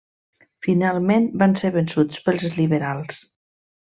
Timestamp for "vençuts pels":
1.77-2.47